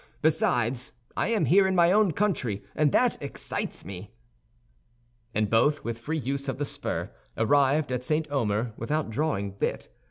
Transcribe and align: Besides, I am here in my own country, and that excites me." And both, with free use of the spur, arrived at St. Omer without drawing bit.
Besides, 0.23 0.93
I 1.15 1.27
am 1.27 1.45
here 1.45 1.67
in 1.67 1.75
my 1.75 1.91
own 1.91 2.11
country, 2.13 2.63
and 2.75 2.91
that 2.91 3.21
excites 3.21 3.85
me." 3.85 4.09
And 5.35 5.47
both, 5.47 5.83
with 5.83 5.99
free 5.99 6.17
use 6.17 6.49
of 6.49 6.57
the 6.57 6.65
spur, 6.65 7.11
arrived 7.37 7.91
at 7.91 8.03
St. 8.03 8.27
Omer 8.31 8.73
without 8.77 9.11
drawing 9.11 9.51
bit. 9.51 9.89